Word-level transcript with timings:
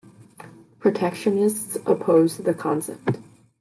Protectionists 0.79 1.77
opposed 1.85 2.43
the 2.43 2.55
concept. 2.55 3.19